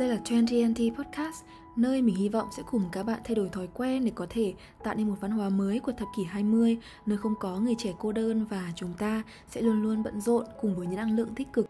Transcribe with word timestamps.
Đây 0.00 0.08
là 0.08 0.18
TrendTNT 0.24 0.78
Podcast, 0.98 1.44
nơi 1.76 2.02
mình 2.02 2.14
hy 2.14 2.28
vọng 2.28 2.48
sẽ 2.56 2.62
cùng 2.70 2.82
các 2.92 3.02
bạn 3.02 3.20
thay 3.24 3.34
đổi 3.34 3.48
thói 3.48 3.68
quen 3.74 4.04
để 4.04 4.12
có 4.14 4.26
thể 4.30 4.54
tạo 4.84 4.94
nên 4.94 5.08
một 5.08 5.16
văn 5.20 5.30
hóa 5.30 5.48
mới 5.48 5.80
của 5.80 5.92
thập 5.92 6.08
kỷ 6.16 6.24
20, 6.24 6.78
nơi 7.06 7.18
không 7.18 7.34
có 7.40 7.58
người 7.58 7.74
trẻ 7.78 7.92
cô 7.98 8.12
đơn 8.12 8.46
và 8.50 8.72
chúng 8.76 8.92
ta 8.98 9.22
sẽ 9.48 9.60
luôn 9.60 9.82
luôn 9.82 10.02
bận 10.02 10.20
rộn 10.20 10.44
cùng 10.60 10.74
với 10.74 10.86
những 10.86 10.96
năng 10.96 11.16
lượng 11.16 11.34
tích 11.34 11.48
cực. 11.52 11.66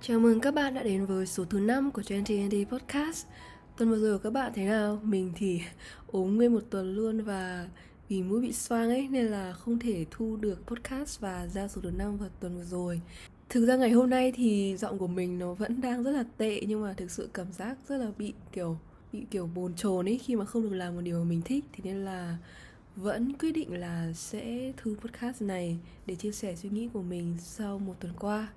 Chào 0.00 0.18
mừng 0.18 0.40
các 0.40 0.54
bạn 0.54 0.74
đã 0.74 0.82
đến 0.82 1.06
với 1.06 1.26
số 1.26 1.44
thứ 1.44 1.60
5 1.60 1.90
của 1.90 2.02
TrendTNT 2.02 2.70
Podcast. 2.70 3.26
Tuần 3.76 3.90
vừa 3.90 3.98
rồi 3.98 4.18
của 4.18 4.22
các 4.22 4.32
bạn 4.32 4.52
thế 4.54 4.64
nào? 4.64 5.00
Mình 5.02 5.32
thì 5.36 5.60
ốm 6.12 6.36
nguyên 6.36 6.54
một 6.54 6.62
tuần 6.70 6.94
luôn 6.94 7.24
và 7.24 7.66
vì 8.08 8.22
mũi 8.22 8.40
bị 8.40 8.52
xoang 8.52 8.88
ấy 8.88 9.08
nên 9.08 9.26
là 9.26 9.52
không 9.52 9.78
thể 9.78 10.06
thu 10.10 10.36
được 10.36 10.66
podcast 10.66 11.20
và 11.20 11.46
ra 11.46 11.68
số 11.68 11.80
thứ 11.80 11.90
năm 11.90 12.16
vào 12.16 12.28
tuần 12.40 12.56
vừa 12.56 12.64
rồi. 12.64 13.00
Thực 13.48 13.66
ra 13.66 13.76
ngày 13.76 13.90
hôm 13.90 14.10
nay 14.10 14.32
thì 14.32 14.76
giọng 14.76 14.98
của 14.98 15.06
mình 15.06 15.38
nó 15.38 15.54
vẫn 15.54 15.80
đang 15.80 16.02
rất 16.02 16.10
là 16.10 16.24
tệ, 16.36 16.60
nhưng 16.68 16.82
mà 16.82 16.92
thực 16.92 17.10
sự 17.10 17.28
cảm 17.34 17.52
giác 17.52 17.78
rất 17.88 17.96
là 17.96 18.10
bị, 18.18 18.34
kiểu 18.52 18.78
bị, 19.12 19.26
kiểu, 19.30 19.50
bồn 19.54 19.74
chồn 19.74 20.08
ấy. 20.08 20.18
Khi 20.18 20.36
mà 20.36 20.44
không 20.44 20.62
được 20.62 20.76
làm 20.76 20.94
một 20.94 21.00
điều 21.00 21.18
mà 21.18 21.24
mình 21.24 21.42
thích 21.44 21.64
thì 21.72 21.80
nên 21.84 22.04
là 22.04 22.36
vẫn 22.96 23.32
quyết 23.38 23.52
định 23.52 23.80
là 23.80 24.12
sẽ 24.12 24.72
thu 24.76 24.94
podcast 25.00 25.42
này 25.42 25.78
để 26.06 26.14
chia 26.14 26.32
sẻ 26.32 26.56
suy 26.56 26.68
nghĩ 26.68 26.88
của 26.92 27.02
mình 27.02 27.36
sau 27.40 27.78
một 27.78 27.94
tuần 28.00 28.12
qua. 28.18 28.48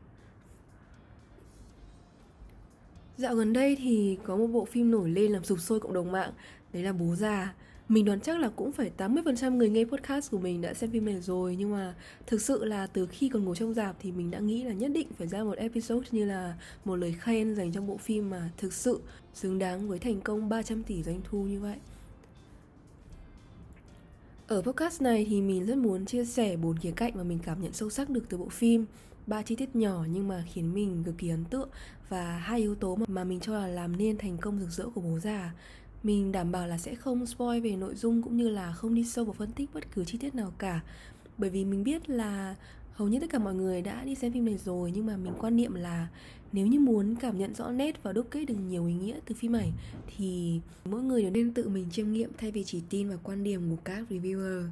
Dạo 3.17 3.35
gần 3.35 3.53
đây 3.53 3.75
thì 3.79 4.17
có 4.23 4.37
một 4.37 4.47
bộ 4.47 4.65
phim 4.65 4.91
nổi 4.91 5.09
lên 5.09 5.31
làm 5.31 5.43
sụp 5.43 5.59
sôi 5.59 5.79
cộng 5.79 5.93
đồng 5.93 6.11
mạng, 6.11 6.31
Đấy 6.73 6.83
là 6.83 6.93
Bố 6.93 7.15
Già 7.15 7.53
mình 7.89 8.05
đoán 8.05 8.19
chắc 8.19 8.39
là 8.39 8.49
cũng 8.55 8.71
phải 8.71 8.91
80% 8.97 9.55
người 9.55 9.69
nghe 9.69 9.85
podcast 9.85 10.31
của 10.31 10.39
mình 10.39 10.61
đã 10.61 10.73
xem 10.73 10.91
phim 10.91 11.05
này 11.05 11.21
rồi, 11.21 11.55
nhưng 11.55 11.71
mà 11.71 11.95
thực 12.27 12.41
sự 12.41 12.65
là 12.65 12.87
từ 12.87 13.05
khi 13.05 13.29
còn 13.29 13.43
ngồi 13.43 13.55
trong 13.55 13.73
dạp 13.73 13.95
thì 13.99 14.11
mình 14.11 14.31
đã 14.31 14.39
nghĩ 14.39 14.63
là 14.63 14.73
nhất 14.73 14.91
định 14.93 15.07
phải 15.17 15.27
ra 15.27 15.43
một 15.43 15.57
episode 15.57 16.07
như 16.11 16.25
là 16.25 16.57
một 16.85 16.95
lời 16.95 17.15
khen 17.19 17.55
dành 17.55 17.71
cho 17.71 17.81
bộ 17.81 17.97
phim 17.97 18.29
mà 18.29 18.49
thực 18.57 18.73
sự 18.73 18.99
xứng 19.33 19.59
đáng 19.59 19.87
với 19.87 19.99
thành 19.99 20.21
công 20.21 20.49
300 20.49 20.83
tỷ 20.83 21.03
doanh 21.03 21.21
thu 21.23 21.43
như 21.43 21.59
vậy. 21.59 21.75
Ở 24.47 24.61
podcast 24.61 25.01
này 25.01 25.25
thì 25.29 25.41
mình 25.41 25.65
rất 25.65 25.77
muốn 25.77 26.05
chia 26.05 26.25
sẻ 26.25 26.57
bốn 26.57 26.77
khía 26.77 26.91
cạnh 26.91 27.11
mà 27.15 27.23
mình 27.23 27.39
cảm 27.43 27.61
nhận 27.61 27.73
sâu 27.73 27.89
sắc 27.89 28.09
được 28.09 28.23
từ 28.29 28.37
bộ 28.37 28.49
phim 28.49 28.85
ba 29.27 29.41
chi 29.41 29.55
tiết 29.55 29.75
nhỏ 29.75 30.05
nhưng 30.11 30.27
mà 30.27 30.43
khiến 30.53 30.73
mình 30.73 31.03
cực 31.05 31.17
kỳ 31.17 31.29
ấn 31.29 31.45
tượng 31.45 31.69
và 32.09 32.37
hai 32.37 32.59
yếu 32.59 32.75
tố 32.75 32.97
mà 33.07 33.23
mình 33.23 33.39
cho 33.39 33.53
là 33.53 33.67
làm 33.67 33.97
nên 33.97 34.17
thành 34.17 34.37
công 34.37 34.59
rực 34.59 34.69
rỡ 34.69 34.89
của 34.89 35.01
bố 35.01 35.19
già 35.19 35.53
mình 36.03 36.31
đảm 36.31 36.51
bảo 36.51 36.67
là 36.67 36.77
sẽ 36.77 36.95
không 36.95 37.25
spoil 37.25 37.61
về 37.61 37.75
nội 37.75 37.95
dung 37.95 38.21
cũng 38.21 38.37
như 38.37 38.49
là 38.49 38.73
không 38.73 38.95
đi 38.95 39.03
sâu 39.03 39.25
vào 39.25 39.33
phân 39.33 39.51
tích 39.51 39.69
bất 39.73 39.91
cứ 39.91 40.05
chi 40.05 40.17
tiết 40.17 40.35
nào 40.35 40.53
cả. 40.57 40.79
Bởi 41.37 41.49
vì 41.49 41.65
mình 41.65 41.83
biết 41.83 42.09
là 42.09 42.55
hầu 42.93 43.07
như 43.07 43.19
tất 43.19 43.27
cả 43.29 43.39
mọi 43.39 43.53
người 43.53 43.81
đã 43.81 44.03
đi 44.03 44.15
xem 44.15 44.33
phim 44.33 44.45
này 44.45 44.57
rồi, 44.57 44.91
nhưng 44.95 45.05
mà 45.05 45.17
mình 45.17 45.33
quan 45.39 45.55
niệm 45.55 45.73
là 45.73 46.07
nếu 46.51 46.67
như 46.67 46.79
muốn 46.79 47.15
cảm 47.15 47.37
nhận 47.37 47.55
rõ 47.55 47.71
nét 47.71 48.03
và 48.03 48.13
đúc 48.13 48.27
kết 48.31 48.45
được 48.45 48.55
nhiều 48.69 48.85
ý 48.85 48.93
nghĩa 48.93 49.19
từ 49.25 49.35
phim 49.35 49.55
ảnh, 49.55 49.71
thì 50.17 50.59
mỗi 50.85 51.01
người 51.01 51.21
đều 51.21 51.31
nên 51.31 51.53
tự 51.53 51.69
mình 51.69 51.85
chiêm 51.91 52.11
nghiệm 52.11 52.31
thay 52.37 52.51
vì 52.51 52.63
chỉ 52.63 52.81
tin 52.89 53.09
vào 53.09 53.19
quan 53.23 53.43
điểm 53.43 53.69
của 53.69 53.81
các 53.83 54.03
reviewer. 54.09 54.67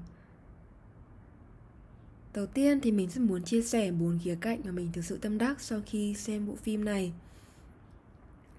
Đầu 2.34 2.46
tiên 2.46 2.80
thì 2.82 2.92
mình 2.92 3.10
rất 3.10 3.22
muốn 3.22 3.44
chia 3.44 3.62
sẻ 3.62 3.92
bốn 3.92 4.20
khía 4.24 4.38
cạnh 4.42 4.62
mà 4.66 4.72
mình 4.72 4.90
thực 4.94 5.06
sự 5.06 5.18
tâm 5.18 5.38
đắc 5.38 5.62
sau 5.62 5.82
khi 5.86 6.14
xem 6.14 6.48
bộ 6.48 6.56
phim 6.56 6.86
này. 6.86 7.14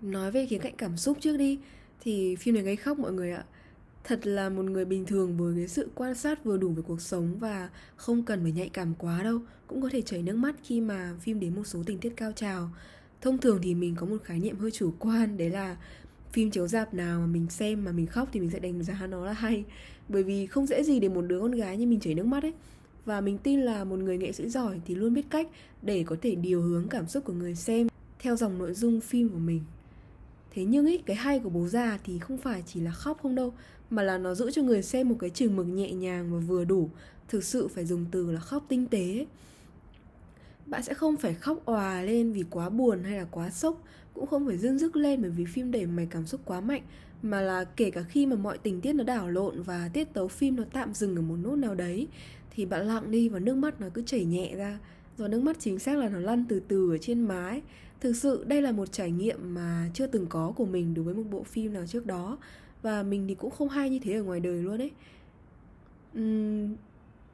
Nói 0.03 0.31
về 0.31 0.47
khía 0.47 0.59
cạnh 0.59 0.75
cảm 0.79 0.97
xúc 0.97 1.19
trước 1.21 1.37
đi 1.37 1.59
thì 2.01 2.37
phim 2.37 2.55
này 2.55 2.63
gây 2.63 2.77
khóc 2.77 2.99
mọi 2.99 3.13
người 3.13 3.33
ạ. 3.33 3.45
Thật 4.05 4.27
là 4.27 4.49
một 4.49 4.65
người 4.65 4.85
bình 4.85 5.07
thường 5.07 5.37
với 5.37 5.55
cái 5.57 5.69
sự 5.69 5.89
quan 5.95 6.15
sát 6.15 6.45
vừa 6.45 6.57
đủ 6.57 6.69
về 6.69 6.83
cuộc 6.87 7.01
sống 7.01 7.39
và 7.39 7.69
không 7.97 8.23
cần 8.23 8.43
phải 8.43 8.53
nhạy 8.53 8.69
cảm 8.69 8.95
quá 8.99 9.23
đâu, 9.23 9.39
cũng 9.67 9.83
có 9.83 9.89
thể 9.93 10.03
chảy 10.03 10.23
nước 10.23 10.37
mắt 10.37 10.57
khi 10.65 10.81
mà 10.81 11.15
phim 11.21 11.41
đến 11.41 11.55
một 11.55 11.65
số 11.67 11.83
tình 11.87 11.99
tiết 11.99 12.13
cao 12.17 12.33
trào. 12.33 12.71
Thông 13.21 13.39
thường 13.39 13.59
thì 13.63 13.75
mình 13.75 13.95
có 13.97 14.07
một 14.07 14.17
khái 14.25 14.39
niệm 14.39 14.59
hơi 14.59 14.71
chủ 14.71 14.93
quan, 14.99 15.37
đấy 15.37 15.51
là 15.51 15.77
phim 16.33 16.51
chiếu 16.51 16.69
dạp 16.69 16.95
nào 16.95 17.21
mà 17.21 17.27
mình 17.27 17.47
xem 17.51 17.85
mà 17.85 17.93
mình 17.93 18.07
khóc 18.07 18.29
thì 18.33 18.41
mình 18.41 18.51
sẽ 18.51 18.59
đánh 18.59 18.83
giá 18.83 19.07
nó 19.07 19.27
là 19.27 19.33
hay. 19.33 19.65
Bởi 20.09 20.23
vì 20.23 20.47
không 20.47 20.67
dễ 20.67 20.83
gì 20.83 21.01
để 21.01 21.09
một 21.09 21.23
đứa 21.23 21.41
con 21.41 21.53
gái 21.53 21.77
như 21.77 21.87
mình 21.87 22.01
chảy 22.01 22.15
nước 22.15 22.27
mắt 22.27 22.43
ấy. 22.43 22.53
Và 23.05 23.21
mình 23.21 23.39
tin 23.39 23.61
là 23.61 23.85
một 23.85 23.99
người 23.99 24.19
nghệ 24.19 24.33
sĩ 24.33 24.49
giỏi 24.49 24.81
thì 24.87 24.95
luôn 24.95 25.15
biết 25.15 25.27
cách 25.31 25.49
để 25.83 26.05
có 26.07 26.17
thể 26.23 26.35
điều 26.35 26.63
hướng 26.63 26.89
cảm 26.89 27.09
xúc 27.09 27.25
của 27.25 27.33
người 27.33 27.55
xem 27.55 27.89
theo 28.19 28.37
dòng 28.37 28.59
nội 28.59 28.75
dung 28.75 29.01
phim 29.01 29.29
của 29.29 29.39
mình 29.39 29.61
thế 30.51 30.65
nhưng 30.65 30.87
ý, 30.87 30.99
cái 30.99 31.17
hay 31.17 31.39
của 31.39 31.51
bố 31.51 31.69
già 31.69 31.99
thì 32.05 32.19
không 32.19 32.39
phải 32.39 32.63
chỉ 32.67 32.81
là 32.81 32.91
khóc 32.91 33.19
không 33.23 33.35
đâu, 33.35 33.55
mà 33.91 34.03
là 34.03 34.19
nó 34.19 34.35
giữ 34.35 34.51
cho 34.51 34.63
người 34.63 34.83
xem 34.83 35.09
một 35.09 35.17
cái 35.19 35.31
chừng 35.31 35.57
mực 35.57 35.67
nhẹ 35.67 35.93
nhàng 35.93 36.33
và 36.33 36.39
vừa 36.39 36.65
đủ. 36.65 36.91
Thực 37.29 37.45
sự 37.45 37.69
phải 37.69 37.85
dùng 37.85 38.07
từ 38.11 38.33
là 38.33 38.41
khóc 38.41 38.65
tinh 38.69 38.87
tế. 38.87 39.27
Bạn 40.67 40.83
sẽ 40.83 40.95
không 40.95 41.17
phải 41.17 41.35
khóc 41.35 41.65
òa 41.65 42.03
lên 42.03 42.33
vì 42.33 42.45
quá 42.51 42.69
buồn 42.69 43.03
hay 43.05 43.19
là 43.19 43.25
quá 43.31 43.51
sốc, 43.51 43.83
cũng 44.15 44.27
không 44.27 44.47
phải 44.47 44.59
dưng 44.59 44.79
dứt 44.79 44.97
lên 44.97 45.23
bởi 45.23 45.31
vì 45.31 45.45
phim 45.45 45.71
đẩy 45.71 45.87
mày 45.87 46.07
cảm 46.11 46.27
xúc 46.27 46.41
quá 46.45 46.61
mạnh, 46.61 46.83
mà 47.23 47.41
là 47.41 47.65
kể 47.65 47.91
cả 47.91 48.03
khi 48.03 48.27
mà 48.27 48.37
mọi 48.37 48.59
tình 48.59 48.81
tiết 48.81 48.93
nó 48.93 49.05
đảo 49.05 49.31
lộn 49.31 49.63
và 49.63 49.91
tiết 49.93 50.13
tấu 50.13 50.29
phim 50.29 50.57
nó 50.57 50.65
tạm 50.73 50.95
dừng 50.95 51.17
ở 51.17 51.23
một 51.23 51.37
nốt 51.43 51.57
nào 51.57 51.75
đấy, 51.75 52.09
thì 52.51 52.67
bạn 52.67 52.87
lặng 52.87 53.11
đi 53.11 53.29
và 53.29 53.39
nước 53.39 53.55
mắt 53.55 53.81
nó 53.81 53.87
cứ 53.95 54.03
chảy 54.07 54.25
nhẹ 54.25 54.55
ra 54.57 54.79
giọt 55.19 55.29
nước 55.29 55.43
mắt 55.43 55.57
chính 55.61 55.79
xác 55.79 55.99
là 55.99 56.09
nó 56.09 56.19
lăn 56.19 56.45
từ 56.49 56.61
từ 56.69 56.91
ở 56.91 56.99
trên 56.99 57.23
má 57.23 57.49
ấy. 57.49 57.63
thực 58.01 58.13
sự 58.17 58.45
đây 58.45 58.63
là 58.63 58.73
một 58.73 58.93
trải 58.93 59.11
nghiệm 59.11 59.55
mà 59.55 59.91
chưa 59.95 60.07
từng 60.07 60.27
có 60.27 60.53
của 60.57 60.67
mình 60.67 60.95
đối 60.95 61.05
với 61.05 61.15
một 61.15 61.25
bộ 61.31 61.43
phim 61.43 61.73
nào 61.73 61.87
trước 61.87 62.07
đó. 62.07 62.39
Và 62.83 63.03
mình 63.03 63.25
thì 63.29 63.35
cũng 63.35 63.51
không 63.51 63.69
hay 63.69 63.91
như 63.91 63.99
thế 63.99 64.15
ở 64.15 64.23
ngoài 64.23 64.41
đời 64.41 64.63
luôn 64.63 64.81
ấy. 64.81 64.91
Uhm, 66.19 66.75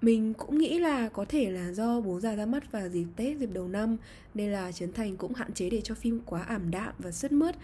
mình 0.03 0.34
cũng 0.34 0.59
nghĩ 0.59 0.78
là 0.78 1.09
có 1.09 1.25
thể 1.25 1.50
là 1.50 1.73
do 1.73 2.00
bố 2.00 2.21
già 2.21 2.34
ra 2.34 2.47
mắt 2.47 2.73
vào 2.73 2.89
dịp 2.89 3.06
Tết, 3.17 3.39
dịp 3.39 3.50
đầu 3.53 3.69
năm 3.69 3.97
Nên 4.34 4.53
là 4.53 4.73
Trấn 4.73 4.93
Thành 4.93 5.17
cũng 5.17 5.34
hạn 5.34 5.53
chế 5.53 5.71
để 5.71 5.81
cho 5.81 5.94
phim 5.94 6.21
quá 6.27 6.43
ảm 6.43 6.71
đạm 6.71 6.94
và 6.99 7.11
sứt 7.11 7.33
mướt 7.33 7.55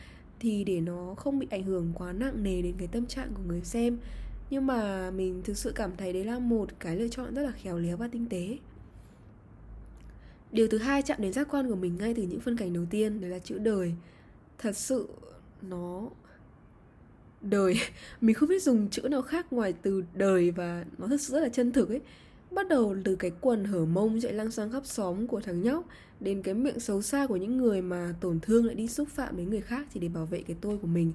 Thì 0.41 0.65
để 0.65 0.81
nó 0.81 1.15
không 1.15 1.39
bị 1.39 1.47
ảnh 1.51 1.63
hưởng 1.63 1.93
quá 1.95 2.13
nặng 2.13 2.43
nề 2.43 2.63
đến 2.63 2.75
cái 2.79 2.89
tâm 2.89 3.07
trạng 3.07 3.29
của 3.35 3.43
người 3.49 3.61
xem. 3.65 3.99
Nhưng 4.51 4.67
mà 4.67 5.11
mình 5.11 5.43
thực 5.45 5.57
sự 5.57 5.73
cảm 5.75 5.91
thấy 5.97 6.13
đấy 6.13 6.25
là 6.25 6.39
một 6.39 6.69
cái 6.81 6.97
lựa 6.97 7.09
chọn 7.09 7.35
rất 7.35 7.43
là 7.43 7.51
khéo 7.51 7.79
léo 7.79 7.97
và 7.97 8.09
tinh 8.09 8.27
tế. 8.31 8.59
Điều 10.53 10.69
thứ 10.69 10.79
hai 10.79 11.03
chạm 11.03 11.23
đến 11.23 11.33
giác 11.33 11.49
quan 11.51 11.69
của 11.69 11.77
mình 11.77 11.97
ngay 11.99 12.15
từ 12.15 12.23
những 12.23 12.41
phân 12.41 12.57
cảnh 12.57 12.73
đầu 12.73 12.85
tiên, 12.91 13.21
Đấy 13.21 13.31
là 13.31 13.39
chữ 13.39 13.59
đời. 13.59 13.95
Thật 14.59 14.77
sự 14.77 15.09
nó 15.63 16.09
đời. 17.41 17.75
Mình 18.21 18.35
không 18.35 18.49
biết 18.49 18.63
dùng 18.63 18.89
chữ 18.91 19.03
nào 19.03 19.23
khác 19.23 19.53
ngoài 19.53 19.75
từ 19.83 20.05
đời 20.15 20.51
và 20.51 20.85
nó 20.99 21.07
thật 21.07 21.21
sự 21.21 21.33
rất 21.33 21.41
là 21.41 21.49
chân 21.49 21.73
thực 21.73 21.89
ấy. 21.89 22.01
Bắt 22.51 22.69
đầu 22.69 22.97
từ 23.05 23.17
cái 23.17 23.31
quần 23.41 23.65
hở 23.65 23.85
mông 23.85 24.21
chạy 24.23 24.33
lăng 24.33 24.51
sang 24.51 24.73
khắp 24.73 24.87
xóm 24.87 25.27
của 25.27 25.41
thằng 25.41 25.63
nhóc, 25.63 25.85
đến 26.21 26.43
cái 26.43 26.55
miệng 26.55 26.81
xấu 26.81 27.03
xa 27.03 27.27
của 27.27 27.37
những 27.37 27.57
người 27.57 27.83
mà 27.83 28.15
tổn 28.21 28.41
thương 28.41 28.67
lại 28.67 28.75
đi 28.75 28.89
xúc 28.89 29.09
phạm 29.09 29.37
đến 29.37 29.51
người 29.51 29.61
khác 29.61 29.87
chỉ 29.95 30.01
để 30.01 30.09
bảo 30.09 30.27
vệ 30.27 30.43
cái 30.43 30.57
tôi 30.61 30.79
của 30.79 30.87
mình. 30.87 31.13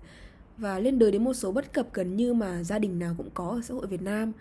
Và 0.58 0.80
lên 0.80 1.00
đời 1.00 1.12
đến 1.12 1.24
một 1.24 1.34
số 1.34 1.52
bất 1.52 1.74
cập 1.74 1.94
gần 1.94 2.16
như 2.16 2.34
mà 2.34 2.64
gia 2.64 2.80
đình 2.80 3.00
nào 3.00 3.16
cũng 3.18 3.30
có 3.34 3.50
ở 3.50 3.62
xã 3.64 3.74
hội 3.74 3.88
Việt 3.88 4.02
Nam 4.02 4.32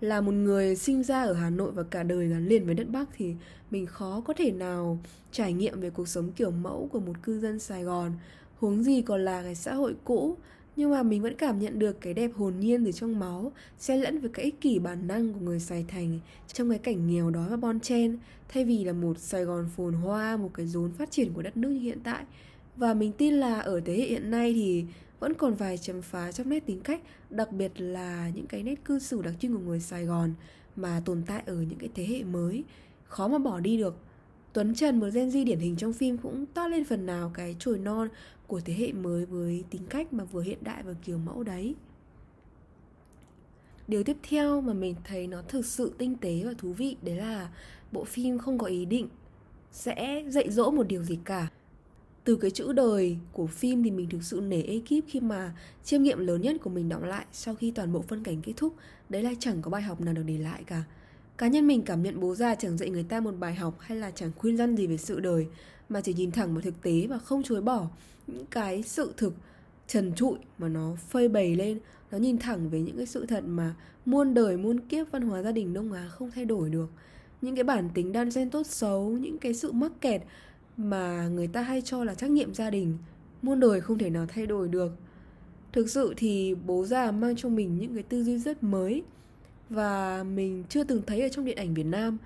là 0.00 0.20
một 0.20 0.32
người 0.32 0.76
sinh 0.76 1.02
ra 1.02 1.22
ở 1.22 1.32
Hà 1.32 1.50
Nội 1.50 1.72
và 1.72 1.82
cả 1.82 2.02
đời 2.02 2.28
gắn 2.28 2.48
liền 2.48 2.66
với 2.66 2.74
đất 2.74 2.88
Bắc 2.88 3.08
thì 3.16 3.34
mình 3.70 3.86
khó 3.86 4.20
có 4.20 4.32
thể 4.32 4.50
nào 4.50 4.98
trải 5.32 5.52
nghiệm 5.52 5.80
về 5.80 5.90
cuộc 5.90 6.08
sống 6.08 6.32
kiểu 6.32 6.50
mẫu 6.50 6.88
của 6.92 7.00
một 7.00 7.12
cư 7.22 7.40
dân 7.40 7.58
Sài 7.58 7.84
Gòn. 7.84 8.12
Huống 8.58 8.82
gì 8.82 9.02
còn 9.02 9.24
là 9.24 9.42
cái 9.42 9.54
xã 9.54 9.74
hội 9.74 9.94
cũ, 10.04 10.36
nhưng 10.76 10.90
mà 10.90 11.02
mình 11.02 11.22
vẫn 11.22 11.34
cảm 11.34 11.58
nhận 11.58 11.78
được 11.78 12.00
cái 12.00 12.14
đẹp 12.14 12.30
hồn 12.34 12.54
nhiên 12.60 12.84
từ 12.84 12.92
trong 12.92 13.18
máu, 13.18 13.52
xen 13.78 14.00
lẫn 14.00 14.20
với 14.20 14.30
cái 14.30 14.44
ích 14.44 14.60
kỷ 14.60 14.78
bản 14.78 15.06
năng 15.06 15.32
của 15.32 15.40
người 15.40 15.60
Sài 15.60 15.84
Thành 15.88 16.18
trong 16.52 16.70
cái 16.70 16.78
cảnh 16.78 17.06
nghèo 17.06 17.30
đói 17.30 17.48
và 17.48 17.56
bon 17.56 17.80
chen. 17.80 18.18
Thay 18.48 18.64
vì 18.64 18.84
là 18.84 18.92
một 18.92 19.18
Sài 19.18 19.44
Gòn 19.44 19.68
phồn 19.76 19.94
hoa, 19.94 20.36
một 20.36 20.50
cái 20.54 20.66
rốn 20.66 20.92
phát 20.92 21.10
triển 21.10 21.32
của 21.32 21.42
đất 21.42 21.56
nước 21.56 21.68
như 21.68 21.80
hiện 21.80 21.98
tại. 22.04 22.24
Và 22.76 22.94
mình 22.94 23.12
tin 23.12 23.34
là 23.34 23.60
ở 23.60 23.80
thế 23.80 23.96
hệ 23.96 24.06
hiện 24.06 24.30
nay 24.30 24.52
thì 24.52 24.84
vẫn 25.20 25.34
còn 25.34 25.54
vài 25.54 25.78
chấm 25.78 26.02
phá 26.02 26.32
trong 26.32 26.48
nét 26.48 26.66
tính 26.66 26.80
cách, 26.80 27.00
đặc 27.30 27.52
biệt 27.52 27.72
là 27.80 28.30
những 28.34 28.46
cái 28.46 28.62
nét 28.62 28.84
cư 28.84 28.98
xử 28.98 29.22
đặc 29.22 29.34
trưng 29.40 29.52
của 29.52 29.58
người 29.58 29.80
Sài 29.80 30.04
Gòn 30.04 30.34
mà 30.76 31.02
tồn 31.04 31.22
tại 31.26 31.42
ở 31.46 31.54
những 31.54 31.78
cái 31.78 31.88
thế 31.94 32.06
hệ 32.06 32.24
mới 32.24 32.64
khó 33.04 33.28
mà 33.28 33.38
bỏ 33.38 33.60
đi 33.60 33.78
được 33.78 33.96
Tuấn 34.52 34.74
Trần, 34.74 35.00
một 35.00 35.06
Gen 35.12 35.28
Z 35.28 35.44
điển 35.44 35.58
hình 35.58 35.76
trong 35.76 35.92
phim 35.92 36.18
cũng 36.18 36.46
toát 36.46 36.68
lên 36.68 36.84
phần 36.84 37.06
nào 37.06 37.30
cái 37.34 37.56
chồi 37.58 37.78
non 37.78 38.08
của 38.46 38.60
thế 38.60 38.74
hệ 38.74 38.92
mới 38.92 39.26
với 39.26 39.64
tính 39.70 39.82
cách 39.90 40.12
mà 40.12 40.24
vừa 40.24 40.42
hiện 40.42 40.58
đại 40.60 40.82
và 40.82 40.94
kiểu 41.04 41.18
mẫu 41.18 41.42
đấy. 41.42 41.74
Điều 43.88 44.04
tiếp 44.04 44.16
theo 44.22 44.60
mà 44.60 44.72
mình 44.72 44.94
thấy 45.04 45.26
nó 45.26 45.42
thực 45.42 45.66
sự 45.66 45.92
tinh 45.98 46.16
tế 46.16 46.42
và 46.44 46.52
thú 46.58 46.72
vị, 46.72 46.96
đấy 47.02 47.16
là 47.16 47.50
bộ 47.92 48.04
phim 48.04 48.38
không 48.38 48.58
có 48.58 48.66
ý 48.66 48.84
định 48.84 49.08
sẽ 49.72 50.24
dạy 50.28 50.50
dỗ 50.50 50.70
một 50.70 50.86
điều 50.88 51.02
gì 51.02 51.18
cả. 51.24 51.48
Từ 52.24 52.36
cái 52.36 52.50
chữ 52.50 52.72
đời 52.72 53.16
của 53.32 53.46
phim 53.46 53.82
thì 53.82 53.90
mình 53.90 54.08
thực 54.10 54.22
sự 54.22 54.40
nể 54.40 54.62
ekip 54.62 55.04
khi 55.08 55.20
mà 55.20 55.52
chiêm 55.84 56.02
nghiệm 56.02 56.18
lớn 56.18 56.40
nhất 56.40 56.56
của 56.62 56.70
mình 56.70 56.88
đọng 56.88 57.04
lại 57.04 57.26
sau 57.32 57.54
khi 57.54 57.70
toàn 57.70 57.92
bộ 57.92 58.02
phân 58.08 58.24
cảnh 58.24 58.42
kết 58.42 58.52
thúc, 58.56 58.74
đấy 59.08 59.22
là 59.22 59.30
chẳng 59.38 59.62
có 59.62 59.70
bài 59.70 59.82
học 59.82 60.00
nào 60.00 60.14
được 60.14 60.22
để 60.26 60.38
lại 60.38 60.64
cả. 60.66 60.82
Cá 61.38 61.48
nhân 61.48 61.66
mình 61.66 61.82
cảm 61.82 62.02
nhận 62.02 62.20
bố 62.20 62.34
già 62.34 62.54
chẳng 62.54 62.78
dạy 62.78 62.90
người 62.90 63.02
ta 63.02 63.20
một 63.20 63.34
bài 63.38 63.54
học 63.54 63.76
hay 63.80 63.98
là 63.98 64.10
chẳng 64.10 64.30
khuyên 64.36 64.56
răn 64.56 64.76
gì 64.76 64.86
về 64.86 64.96
sự 64.96 65.20
đời 65.20 65.46
mà 65.88 66.00
chỉ 66.00 66.14
nhìn 66.14 66.30
thẳng 66.30 66.54
vào 66.54 66.60
thực 66.60 66.82
tế 66.82 67.06
và 67.06 67.18
không 67.18 67.42
chối 67.42 67.62
bỏ 67.62 67.86
những 68.26 68.46
cái 68.46 68.82
sự 68.82 69.12
thực 69.16 69.34
trần 69.86 70.14
trụi 70.14 70.38
mà 70.58 70.68
nó 70.68 70.96
phơi 71.08 71.28
bày 71.28 71.54
lên. 71.54 71.78
Nó 72.10 72.18
nhìn 72.18 72.38
thẳng 72.38 72.70
về 72.70 72.80
những 72.80 72.96
cái 72.96 73.06
sự 73.06 73.26
thật 73.26 73.44
mà 73.46 73.74
muôn 74.04 74.34
đời 74.34 74.56
muôn 74.56 74.80
kiếp 74.80 75.06
văn 75.10 75.22
hóa 75.22 75.42
gia 75.42 75.52
đình 75.52 75.72
đông 75.72 75.92
á 75.92 76.08
không 76.08 76.30
thay 76.30 76.44
đổi 76.44 76.70
được. 76.70 76.90
Những 77.42 77.54
cái 77.54 77.64
bản 77.64 77.90
tính 77.94 78.12
đan 78.12 78.30
xen 78.30 78.50
tốt 78.50 78.66
xấu 78.66 79.10
những 79.10 79.38
cái 79.38 79.54
sự 79.54 79.72
mắc 79.72 79.92
kẹt 80.00 80.22
mà 80.80 81.28
người 81.28 81.46
ta 81.46 81.62
hay 81.62 81.82
cho 81.82 82.04
là 82.04 82.14
trách 82.14 82.30
nhiệm 82.30 82.54
gia 82.54 82.70
đình, 82.70 82.98
muôn 83.42 83.60
đời 83.60 83.80
không 83.80 83.98
thể 83.98 84.10
nào 84.10 84.26
thay 84.28 84.46
đổi 84.46 84.68
được. 84.68 84.92
Thực 85.72 85.90
sự 85.90 86.14
thì 86.16 86.54
bố 86.66 86.84
già 86.84 87.10
mang 87.10 87.36
trong 87.36 87.56
mình 87.56 87.78
những 87.78 87.94
cái 87.94 88.02
tư 88.02 88.24
duy 88.24 88.38
rất 88.38 88.62
mới 88.62 89.02
và 89.70 90.22
mình 90.22 90.64
chưa 90.68 90.84
từng 90.84 91.02
thấy 91.06 91.22
ở 91.22 91.28
trong 91.28 91.44
điện 91.44 91.56
ảnh 91.56 91.74
Việt 91.74 91.86
Nam. 91.86 92.18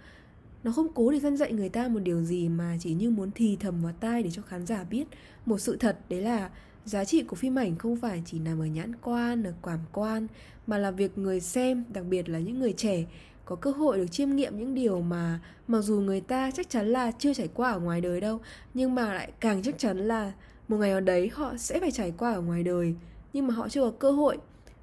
Nó 0.64 0.72
không 0.72 0.92
cố 0.94 1.10
để 1.10 1.20
dân 1.20 1.36
dạy 1.36 1.52
người 1.52 1.68
ta 1.68 1.88
một 1.88 2.00
điều 2.00 2.22
gì 2.22 2.48
mà 2.48 2.76
chỉ 2.80 2.94
như 2.94 3.10
muốn 3.10 3.30
thì 3.34 3.56
thầm 3.60 3.82
vào 3.82 3.92
tai 4.00 4.22
để 4.22 4.30
cho 4.30 4.42
khán 4.42 4.66
giả 4.66 4.84
biết 4.84 5.04
một 5.46 5.58
sự 5.58 5.76
thật, 5.76 5.98
đấy 6.08 6.20
là 6.20 6.50
giá 6.84 7.04
trị 7.04 7.22
của 7.22 7.36
phim 7.36 7.58
ảnh 7.58 7.76
không 7.78 7.96
phải 7.96 8.22
chỉ 8.26 8.38
nằm 8.38 8.60
ở 8.60 8.66
nhãn 8.66 8.92
quan, 9.02 9.42
ở 9.42 9.52
cảm 9.62 9.78
quan, 9.92 10.26
mà 10.66 10.78
là 10.78 10.90
việc 10.90 11.18
người 11.18 11.40
xem, 11.40 11.84
đặc 11.92 12.04
biệt 12.10 12.28
là 12.28 12.38
những 12.38 12.58
người 12.58 12.72
trẻ 12.72 13.04
có 13.44 13.56
cơ 13.56 13.70
hội 13.70 13.98
được 13.98 14.06
chiêm 14.06 14.36
nghiệm 14.36 14.58
những 14.58 14.74
điều 14.74 15.00
mà 15.00 15.40
mặc 15.68 15.80
dù 15.80 16.00
người 16.00 16.20
ta 16.20 16.50
chắc 16.50 16.70
chắn 16.70 16.86
là 16.86 17.12
chưa 17.18 17.34
trải 17.34 17.48
qua 17.54 17.72
ở 17.72 17.78
ngoài 17.78 18.00
đời 18.00 18.20
đâu, 18.20 18.40
nhưng 18.74 18.94
mà 18.94 19.14
lại 19.14 19.32
càng 19.40 19.62
chắc 19.62 19.78
chắn 19.78 19.98
là 19.98 20.32
một 20.68 20.76
ngày 20.76 20.90
nào 20.90 21.00
đấy 21.00 21.30
họ 21.34 21.56
sẽ 21.56 21.80
phải 21.80 21.90
trải 21.90 22.12
qua 22.18 22.32
ở 22.32 22.40
ngoài 22.40 22.62
đời. 22.62 22.94
Nhưng 23.32 23.46
mà 23.46 23.54
họ 23.54 23.68
chưa 23.68 23.82
có 23.82 23.90
cơ 23.90 24.10
hội. 24.10 24.38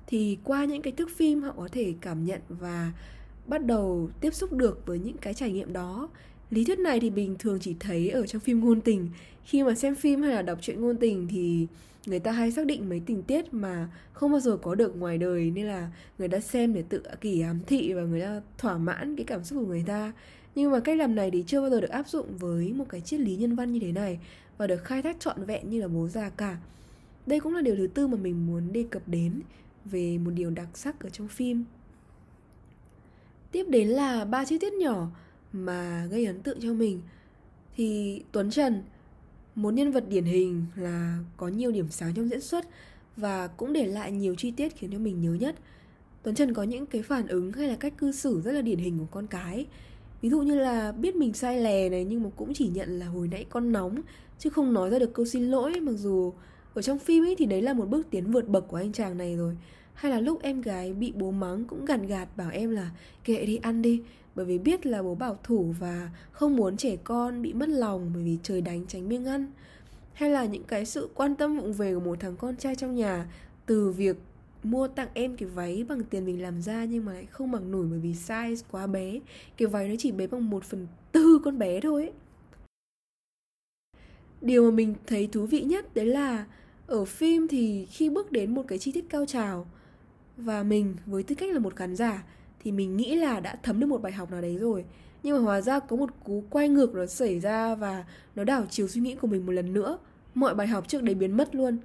Thì 0.08 0.38
qua 0.44 0.66
những 0.66 0.82
cái 0.82 0.94
thước 0.94 1.10
phim 1.16 1.42
họ 1.42 1.54
có 1.58 1.68
thể 1.72 1.94
cảm 2.02 2.26
nhận 2.26 2.42
và 2.50 2.92
bắt 3.48 3.66
đầu 3.66 4.10
tiếp 4.22 4.34
xúc 4.34 4.54
được 4.54 4.86
với 4.86 5.00
những 5.00 5.18
cái 5.18 5.34
trải 5.34 5.52
nghiệm 5.52 5.74
đó 5.74 6.10
lý 6.52 6.66
thuyết 6.66 6.80
này 6.80 7.00
thì 7.00 7.10
bình 7.10 7.36
thường 7.40 7.60
chỉ 7.62 7.76
thấy 7.80 8.10
ở 8.10 8.28
trong 8.28 8.42
phim 8.42 8.60
ngôn 8.60 8.82
tình. 8.82 9.10
Khi 9.44 9.64
mà 9.64 9.76
xem 9.76 9.96
phim 9.96 10.22
hay 10.22 10.34
là 10.34 10.42
đọc 10.42 10.58
truyện 10.62 10.82
ngôn 10.82 10.98
tình 10.98 11.28
thì 11.28 11.68
người 12.06 12.20
ta 12.20 12.32
hay 12.32 12.52
xác 12.52 12.66
định 12.66 12.90
mấy 12.90 13.02
tình 13.06 13.24
tiết 13.24 13.54
mà 13.54 13.90
không 14.14 14.32
bao 14.32 14.40
giờ 14.40 14.58
có 14.58 14.76
được 14.76 14.96
ngoài 14.96 15.18
đời, 15.18 15.52
nên 15.52 15.66
là 15.66 15.92
người 16.18 16.28
ta 16.28 16.40
xem 16.40 16.74
để 16.74 16.84
tự 16.90 17.04
kỷ 17.22 17.42
ám 17.42 17.60
thị 17.68 17.94
và 17.94 18.02
người 18.02 18.22
ta 18.22 18.42
thỏa 18.58 18.78
mãn 18.78 19.16
cái 19.16 19.24
cảm 19.24 19.44
xúc 19.44 19.60
của 19.60 19.66
người 19.66 19.84
ta. 19.88 20.14
Nhưng 20.56 20.72
mà 20.72 20.80
cách 20.80 20.98
làm 20.98 21.16
này 21.16 21.32
thì 21.32 21.44
chưa 21.48 21.62
bao 21.62 21.70
giờ 21.70 21.82
được 21.82 21.90
áp 21.90 22.08
dụng 22.08 22.38
với 22.38 22.74
một 22.74 22.86
cái 22.90 23.02
triết 23.02 23.20
lý 23.20 23.36
nhân 23.36 23.56
văn 23.56 23.72
như 23.72 23.80
thế 23.80 23.92
này 23.92 24.20
và 24.58 24.68
được 24.68 24.84
khai 24.84 25.02
thác 25.02 25.20
trọn 25.20 25.46
vẹn 25.46 25.70
như 25.70 25.82
là 25.82 25.88
bố 25.88 26.08
già 26.08 26.30
cả. 26.30 26.58
Đây 27.26 27.40
cũng 27.40 27.56
là 27.56 27.62
điều 27.62 27.76
thứ 27.76 27.88
tư 27.88 28.08
mà 28.08 28.18
mình 28.18 28.48
muốn 28.48 28.74
đề 28.74 28.86
cập 28.90 29.08
đến 29.08 29.42
về 29.86 30.18
một 30.18 30.32
điều 30.32 30.50
đặc 30.50 30.68
sắc 30.74 31.00
ở 31.00 31.10
trong 31.10 31.28
phim. 31.28 31.64
Tiếp 33.52 33.66
đến 33.70 33.88
là 33.88 34.26
ba 34.26 34.46
chi 34.46 34.58
tiết 34.58 34.74
nhỏ 34.74 35.08
mà 35.54 36.08
gây 36.12 36.26
ấn 36.26 36.40
tượng 36.40 36.58
cho 36.62 36.74
mình. 36.74 37.02
Thì 37.76 38.22
tuấn 38.32 38.52
trần, 38.52 38.84
một 39.56 39.74
nhân 39.74 39.92
vật 39.92 40.10
điển 40.10 40.26
hình 40.26 40.66
là 40.76 41.20
có 41.38 41.48
nhiều 41.48 41.72
điểm 41.72 41.90
sáng 41.90 42.14
trong 42.14 42.30
diễn 42.30 42.42
xuất 42.42 42.66
và 43.18 43.48
cũng 43.48 43.74
để 43.74 43.86
lại 43.86 44.12
nhiều 44.12 44.36
chi 44.36 44.52
tiết 44.52 44.76
khiến 44.76 44.92
cho 44.92 45.00
mình 45.00 45.22
nhớ 45.22 45.34
nhất. 45.34 45.56
Tuấn 46.24 46.36
trần 46.36 46.54
có 46.54 46.64
những 46.64 46.86
cái 46.86 47.02
phản 47.02 47.28
ứng 47.28 47.52
hay 47.52 47.68
là 47.68 47.76
cách 47.76 47.94
cư 47.98 48.12
xử 48.12 48.42
rất 48.42 48.52
là 48.52 48.62
điển 48.62 48.80
hình 48.80 49.00
của 49.00 49.06
con 49.12 49.28
cái. 49.28 49.66
Ví 50.22 50.30
dụ 50.30 50.42
như 50.42 50.56
là 50.56 50.92
biết 50.92 51.16
mình 51.16 51.34
sai 51.34 51.62
lè 51.62 51.90
này, 51.90 52.06
nhưng 52.06 52.24
mà 52.24 52.30
cũng 52.36 52.54
chỉ 52.54 52.68
nhận 52.68 53.00
là 53.00 53.06
hồi 53.06 53.28
nãy 53.28 53.46
con 53.50 53.72
nóng, 53.72 54.02
chứ 54.40 54.50
không 54.50 54.74
nói 54.74 54.90
ra 54.90 55.00
được 55.00 55.14
câu 55.14 55.26
xin 55.26 55.44
lỗi. 55.44 55.80
Mặc 55.80 55.94
dù 55.98 56.34
ở 56.74 56.82
trong 56.82 57.00
phim 57.00 57.24
ấy 57.24 57.36
thì 57.36 57.46
đấy 57.46 57.62
là 57.62 57.74
một 57.74 57.90
bước 57.90 58.08
tiến 58.10 58.32
vượt 58.32 58.48
bậc 58.48 58.68
của 58.68 58.78
anh 58.78 58.92
chàng 58.92 59.18
này 59.18 59.36
rồi. 59.36 59.58
Hay 59.94 60.12
là 60.12 60.20
lúc 60.20 60.42
em 60.42 60.62
gái 60.62 60.94
bị 60.94 61.14
bố 61.16 61.32
mắng 61.32 61.66
cũng 61.66 61.86
gằn 61.86 62.08
gạt 62.08 62.38
bảo 62.38 62.50
em 62.52 62.70
là 62.70 62.92
kệ 63.24 63.46
đi, 63.46 63.58
ăn 63.58 63.82
đi 63.82 64.02
bởi 64.36 64.46
vì 64.46 64.58
biết 64.58 64.86
là 64.86 65.04
bố 65.04 65.16
bảo 65.16 65.40
thủ 65.44 65.76
và 65.80 66.10
không 66.32 66.56
muốn 66.56 66.78
trẻ 66.78 66.96
con 67.04 67.42
bị 67.42 67.54
mất 67.54 67.70
lòng 67.70 68.12
bởi 68.14 68.24
vì 68.24 68.38
trời 68.44 68.62
đánh 68.62 68.86
tránh 68.88 69.10
miếng 69.10 69.26
ăn 69.26 69.52
hay 70.14 70.30
là 70.30 70.46
những 70.46 70.64
cái 70.64 70.86
sự 70.86 71.10
quan 71.16 71.36
tâm 71.36 71.58
vụng 71.58 71.74
về 71.74 71.94
của 71.94 72.00
một 72.00 72.20
thằng 72.20 72.36
con 72.38 72.56
trai 72.56 72.76
trong 72.76 72.96
nhà 72.96 73.26
từ 73.66 73.92
việc 73.92 74.18
mua 74.64 74.88
tặng 74.88 75.08
em 75.14 75.38
cái 75.38 75.50
váy 75.50 75.86
bằng 75.90 76.04
tiền 76.04 76.26
mình 76.26 76.42
làm 76.42 76.62
ra 76.62 76.86
nhưng 76.86 77.06
mà 77.06 77.14
lại 77.14 77.26
không 77.26 77.52
bằng 77.52 77.72
nổi 77.72 77.88
bởi 77.90 78.00
vì 78.00 78.14
size 78.14 78.56
quá 78.72 78.88
bé 78.88 79.20
cái 79.58 79.68
váy 79.68 79.90
nó 79.90 79.96
chỉ 80.00 80.12
bé 80.12 80.28
bằng 80.28 80.50
một 80.50 80.64
phần 80.64 80.88
tư 81.12 81.42
con 81.46 81.60
bé 81.60 81.80
thôi 81.80 82.02
ấy. 82.02 82.12
điều 84.42 84.72
mà 84.72 84.76
mình 84.76 84.96
thấy 85.08 85.30
thú 85.32 85.46
vị 85.46 85.62
nhất 85.62 85.96
đấy 85.96 86.06
là 86.06 86.46
ở 86.88 87.06
phim 87.06 87.48
thì 87.48 87.86
khi 87.86 88.10
bước 88.10 88.32
đến 88.32 88.56
một 88.56 88.64
cái 88.68 88.80
chi 88.80 88.92
tiết 88.92 89.06
cao 89.10 89.26
trào 89.26 89.68
và 90.38 90.64
mình 90.64 90.96
với 91.06 91.24
tư 91.24 91.36
cách 91.36 91.54
là 91.54 91.60
một 91.60 91.76
khán 91.76 91.96
giả 91.96 92.24
thì 92.64 92.72
mình 92.72 92.98
nghĩ 92.98 93.16
là 93.16 93.40
đã 93.40 93.56
thấm 93.64 93.80
được 93.80 93.88
một 93.88 94.02
bài 94.02 94.12
học 94.12 94.32
nào 94.32 94.42
đấy 94.42 94.58
rồi. 94.58 94.86
Nhưng 95.24 95.38
mà 95.38 95.44
hóa 95.44 95.62
ra 95.62 95.80
có 95.80 95.96
một 95.96 96.10
cú 96.24 96.44
quay 96.50 96.70
ngược 96.70 96.96
nó 96.96 97.06
xảy 97.06 97.40
ra 97.40 97.76
và 97.76 98.06
nó 98.36 98.44
đảo 98.44 98.66
chiều 98.70 98.88
suy 98.88 99.02
nghĩ 99.02 99.16
của 99.16 99.28
mình 99.28 99.46
một 99.46 99.52
lần 99.52 99.74
nữa. 99.74 99.98
Mọi 100.36 100.56
bài 100.56 100.68
học 100.68 100.88
trước 100.88 101.04
đấy 101.04 101.16
biến 101.16 101.38
mất 101.38 101.56
luôn. 101.56 101.78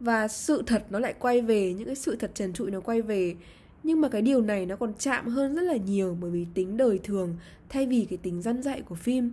Và 0.00 0.28
sự 0.28 0.62
thật 0.66 0.84
nó 0.90 0.98
lại 0.98 1.14
quay 1.18 1.40
về, 1.40 1.74
những 1.74 1.86
cái 1.86 1.94
sự 1.94 2.16
thật 2.16 2.30
trần 2.34 2.52
trụi 2.52 2.70
nó 2.70 2.80
quay 2.80 3.02
về. 3.02 3.34
Nhưng 3.82 4.00
mà 4.00 4.08
cái 4.08 4.22
điều 4.22 4.40
này 4.40 4.66
nó 4.66 4.76
còn 4.76 4.92
chạm 4.98 5.26
hơn 5.26 5.54
rất 5.54 5.62
là 5.62 5.76
nhiều 5.76 6.16
bởi 6.20 6.30
vì 6.30 6.46
tính 6.54 6.76
đời 6.76 7.00
thường 7.04 7.36
thay 7.68 7.86
vì 7.86 8.06
cái 8.10 8.16
tính 8.16 8.42
răn 8.42 8.62
dạy 8.62 8.82
của 8.82 8.94
phim. 8.94 9.32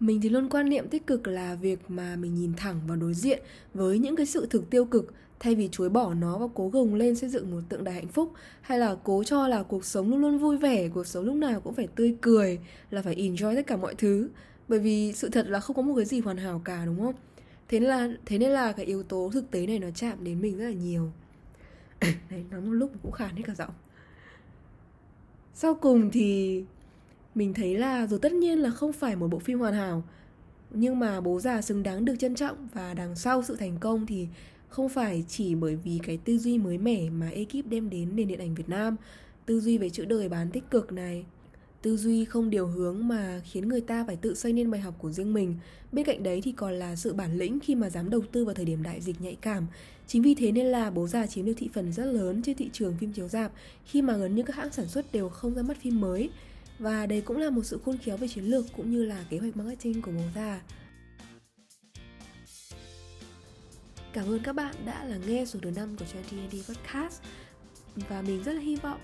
Mình 0.00 0.20
thì 0.20 0.28
luôn 0.28 0.48
quan 0.48 0.68
niệm 0.68 0.88
tích 0.88 1.06
cực 1.06 1.26
là 1.26 1.54
việc 1.54 1.78
mà 1.88 2.16
mình 2.16 2.34
nhìn 2.34 2.52
thẳng 2.56 2.80
vào 2.86 2.96
đối 2.96 3.14
diện 3.14 3.42
với 3.74 3.98
những 3.98 4.16
cái 4.16 4.26
sự 4.26 4.46
thực 4.50 4.70
tiêu 4.70 4.84
cực 4.84 5.14
thay 5.40 5.54
vì 5.54 5.68
chối 5.72 5.88
bỏ 5.88 6.14
nó 6.14 6.38
và 6.38 6.46
cố 6.54 6.68
gồng 6.68 6.94
lên 6.94 7.16
xây 7.16 7.30
dựng 7.30 7.50
một 7.50 7.60
tượng 7.68 7.84
đài 7.84 7.94
hạnh 7.94 8.08
phúc, 8.08 8.32
hay 8.60 8.78
là 8.78 8.96
cố 9.04 9.24
cho 9.24 9.48
là 9.48 9.62
cuộc 9.62 9.84
sống 9.84 10.10
luôn 10.10 10.20
luôn 10.20 10.38
vui 10.38 10.56
vẻ, 10.56 10.88
cuộc 10.88 11.06
sống 11.06 11.24
lúc 11.24 11.36
nào 11.36 11.60
cũng 11.60 11.74
phải 11.74 11.86
tươi 11.86 12.16
cười, 12.20 12.58
là 12.90 13.02
phải 13.02 13.14
enjoy 13.14 13.56
tất 13.56 13.66
cả 13.66 13.76
mọi 13.76 13.94
thứ. 13.94 14.28
Bởi 14.68 14.78
vì 14.78 15.12
sự 15.12 15.28
thật 15.28 15.46
là 15.48 15.60
không 15.60 15.76
có 15.76 15.82
một 15.82 15.94
cái 15.96 16.04
gì 16.04 16.20
hoàn 16.20 16.36
hảo 16.36 16.62
cả, 16.64 16.82
đúng 16.86 17.00
không? 17.00 17.14
Thế 17.68 17.80
nên 17.80 17.88
là, 17.88 18.08
thế 18.26 18.38
nên 18.38 18.50
là 18.50 18.72
cái 18.72 18.86
yếu 18.86 19.02
tố 19.02 19.30
thực 19.32 19.50
tế 19.50 19.66
này 19.66 19.78
nó 19.78 19.90
chạm 19.90 20.24
đến 20.24 20.40
mình 20.40 20.58
rất 20.58 20.64
là 20.64 20.72
nhiều. 20.72 21.12
Đấy, 22.30 22.44
nói 22.50 22.60
một 22.60 22.72
lúc 22.72 22.90
cũng 23.02 23.12
khàn 23.12 23.36
hết 23.36 23.42
cả 23.46 23.54
giọng. 23.54 23.72
Sau 25.54 25.74
cùng 25.74 26.10
thì 26.10 26.64
mình 27.34 27.54
thấy 27.54 27.78
là 27.78 28.06
dù 28.06 28.18
tất 28.18 28.32
nhiên 28.32 28.58
là 28.58 28.70
không 28.70 28.92
phải 28.92 29.16
một 29.16 29.28
bộ 29.28 29.38
phim 29.38 29.58
hoàn 29.58 29.74
hảo, 29.74 30.02
nhưng 30.70 30.98
mà 30.98 31.20
bố 31.20 31.40
già 31.40 31.62
xứng 31.62 31.82
đáng 31.82 32.04
được 32.04 32.14
trân 32.18 32.34
trọng 32.34 32.68
và 32.74 32.94
đằng 32.94 33.16
sau 33.16 33.42
sự 33.42 33.56
thành 33.56 33.78
công 33.80 34.06
thì 34.06 34.28
không 34.68 34.88
phải 34.88 35.24
chỉ 35.28 35.54
bởi 35.54 35.76
vì 35.76 36.00
cái 36.02 36.18
tư 36.24 36.38
duy 36.38 36.58
mới 36.58 36.78
mẻ 36.78 37.10
mà 37.10 37.28
ekip 37.28 37.66
đem 37.68 37.90
đến 37.90 38.16
nền 38.16 38.28
điện 38.28 38.38
ảnh 38.38 38.54
Việt 38.54 38.68
Nam. 38.68 38.96
Tư 39.46 39.60
duy 39.60 39.78
về 39.78 39.90
chữ 39.90 40.04
đời 40.04 40.28
bán 40.28 40.50
tích 40.50 40.70
cực 40.70 40.92
này. 40.92 41.24
Tư 41.82 41.96
duy 41.96 42.24
không 42.24 42.50
điều 42.50 42.66
hướng 42.66 43.08
mà 43.08 43.40
khiến 43.44 43.68
người 43.68 43.80
ta 43.80 44.04
phải 44.06 44.16
tự 44.16 44.34
xây 44.34 44.52
nên 44.52 44.70
bài 44.70 44.80
học 44.80 44.94
của 44.98 45.10
riêng 45.10 45.34
mình. 45.34 45.56
Bên 45.92 46.04
cạnh 46.04 46.22
đấy 46.22 46.40
thì 46.40 46.52
còn 46.52 46.72
là 46.72 46.96
sự 46.96 47.12
bản 47.12 47.38
lĩnh 47.38 47.60
khi 47.60 47.74
mà 47.74 47.90
dám 47.90 48.10
đầu 48.10 48.22
tư 48.32 48.44
vào 48.44 48.54
thời 48.54 48.64
điểm 48.64 48.82
đại 48.82 49.00
dịch 49.00 49.20
nhạy 49.20 49.34
cảm. 49.40 49.66
Chính 50.06 50.22
vì 50.22 50.34
thế 50.34 50.52
nên 50.52 50.66
là 50.66 50.90
bố 50.90 51.06
già 51.06 51.26
chiếm 51.26 51.44
được 51.44 51.52
thị 51.56 51.68
phần 51.74 51.92
rất 51.92 52.04
lớn 52.04 52.42
trên 52.42 52.56
thị 52.56 52.70
trường 52.72 52.96
phim 53.00 53.12
chiếu 53.12 53.28
rạp, 53.28 53.52
khi 53.84 54.02
mà 54.02 54.16
gần 54.16 54.34
như 54.34 54.42
các 54.42 54.56
hãng 54.56 54.72
sản 54.72 54.88
xuất 54.88 55.12
đều 55.12 55.28
không 55.28 55.54
ra 55.54 55.62
mắt 55.62 55.76
phim 55.80 56.00
mới. 56.00 56.30
Và 56.78 57.06
đây 57.06 57.20
cũng 57.20 57.36
là 57.36 57.50
một 57.50 57.62
sự 57.64 57.80
khôn 57.84 57.98
khéo 57.98 58.16
về 58.16 58.28
chiến 58.28 58.44
lược 58.44 58.64
cũng 58.76 58.90
như 58.90 59.04
là 59.04 59.24
kế 59.30 59.38
hoạch 59.38 59.56
marketing 59.56 60.02
của 60.02 60.10
bố 60.10 60.22
già. 60.34 60.62
Cảm 64.18 64.30
ơn 64.30 64.40
các 64.42 64.52
bạn 64.52 64.74
đã 64.86 65.04
là 65.04 65.16
nghe 65.26 65.44
số 65.44 65.58
thứ 65.62 65.70
5 65.70 65.96
của 65.98 66.04
TND 66.04 66.54
Podcast. 66.68 67.22
Và 67.96 68.22
mình 68.22 68.42
rất 68.42 68.52
là 68.52 68.60
hy 68.60 68.76
vọng 68.76 69.00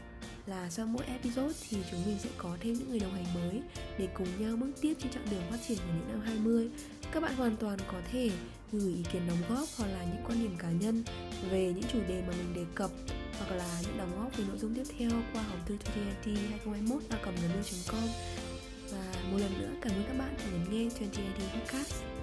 là 0.46 0.70
sau 0.70 0.86
mỗi 0.86 1.04
episode 1.06 1.54
thì 1.68 1.78
chúng 1.90 2.04
mình 2.06 2.16
sẽ 2.18 2.28
có 2.38 2.56
thêm 2.60 2.72
những 2.72 2.90
người 2.90 2.98
đồng 2.98 3.14
hành 3.14 3.34
mới 3.34 3.62
để 3.98 4.08
cùng 4.14 4.26
nhau 4.38 4.56
bước 4.56 4.72
tiếp 4.80 4.94
trên 4.98 5.12
chặng 5.12 5.26
đường 5.30 5.42
phát 5.50 5.56
triển 5.68 5.78
của 5.78 5.92
những 5.98 6.08
năm 6.12 6.20
20. 6.20 6.70
Các 7.12 7.22
bạn 7.22 7.36
hoàn 7.36 7.56
toàn 7.56 7.78
có 7.92 8.00
thể 8.12 8.30
gửi 8.72 8.94
ý 8.94 9.02
kiến 9.12 9.22
đóng 9.28 9.42
góp 9.48 9.68
hoặc 9.76 9.86
là 9.86 10.04
những 10.04 10.24
quan 10.26 10.40
điểm 10.40 10.56
cá 10.58 10.70
nhân 10.70 11.04
về 11.50 11.72
những 11.76 11.90
chủ 11.92 11.98
đề 12.08 12.22
mà 12.26 12.34
mình 12.38 12.54
đề 12.54 12.64
cập 12.74 12.90
hoặc 13.38 13.56
là 13.56 13.80
những 13.82 13.98
đóng 13.98 14.20
góp 14.20 14.36
về 14.36 14.44
nội 14.48 14.58
dung 14.58 14.74
tiếp 14.74 14.94
theo 14.98 15.10
qua 15.32 15.42
hòm 15.42 15.58
thư 15.66 15.76
TNT 15.76 16.26
2021 16.26 17.02
a 17.10 17.18
com. 17.88 18.08
Và 18.90 19.22
một 19.30 19.38
lần 19.38 19.60
nữa 19.60 19.70
cảm 19.82 19.92
ơn 19.92 20.04
các 20.06 20.18
bạn 20.18 20.34
đã 20.38 20.44
lắng 20.52 20.66
nghe 20.70 20.78
20 20.78 21.50
Podcast. 21.54 22.13